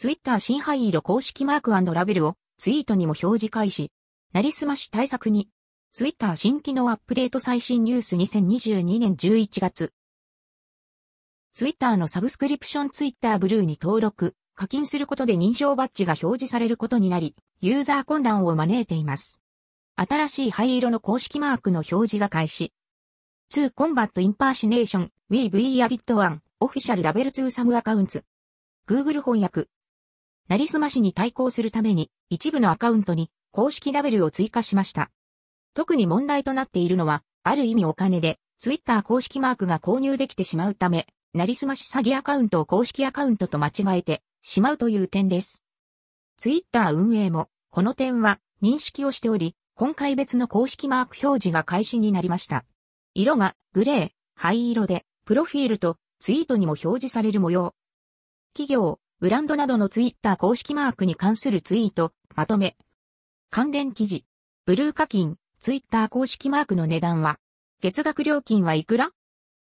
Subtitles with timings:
[0.00, 3.92] ツイッター新灰色公式マークラベルをツイートにも表示開始。
[4.32, 5.50] なりすまし対策に。
[5.92, 9.92] ツイッター新機能アップデート最新ニュース2022年11月。
[11.52, 19.38] ツイッターのサブスクリプションツイッターブルーに登録、課金することで認証バッジが表示されることになり、ユーザー混乱を招いています。
[19.96, 22.72] 新しい灰色の公式マークの表示が開始。
[23.52, 28.22] 2 Combat Impersonation We We Edit One Official Label 2 Some Accounts
[28.86, 29.68] Google 翻訳
[30.50, 35.12] なりすましに対抗するために一部のアカウントに公式ラベルを追加しました。
[35.74, 45.62] 特に問題となっているのは、ある意味お金で、ツイッター公式マークが購入できてしまうため、なりすまし詐欺アカウントを公式アカウントと間違えてしまうという点です。
[46.36, 52.64] ツイッター運営も、この点は認識をしており、今回別の公式マーク表示が開始になりました。
[53.14, 57.72] 色がグレー、灰色で、プロフィールとツイートにも表示される模様。
[58.52, 62.78] 企業、ブランドなどのツイッター公式マークに関するツイート、まとめ。
[63.50, 64.24] 関連記事。
[64.64, 67.38] ブルー課金、ツイッター公式マークの値段は、
[67.82, 69.10] 月額料金はいくら？